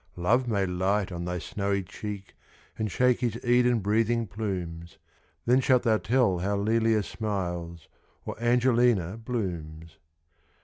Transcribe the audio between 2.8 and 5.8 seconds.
shake his Eden breathing plumes; Then